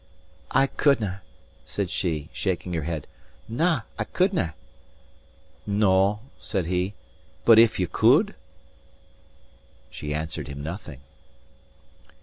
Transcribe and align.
"I 0.49 0.65
couldnae," 0.65 1.19
said 1.63 1.91
she, 1.91 2.29
shaking 2.33 2.73
her 2.73 2.81
head. 2.81 3.05
"Na, 3.47 3.81
I 3.99 4.03
couldnae." 4.05 4.53
"No," 5.67 6.21
said 6.39 6.65
he, 6.65 6.95
"but 7.45 7.59
if 7.59 7.79
ye 7.79 7.85
could?" 7.85 8.33
She 9.91 10.11
answered 10.11 10.47
him 10.47 10.63
nothing. 10.63 11.01